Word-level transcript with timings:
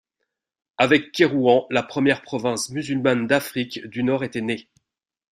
Avec 0.79 1.11
Kairouan, 1.11 1.67
la 1.69 1.83
première 1.83 2.23
province 2.23 2.71
musulmane 2.71 3.27
d’Afrique 3.27 3.85
du 3.85 4.01
Nord 4.01 4.23
était 4.23 4.41
née. 4.41 4.67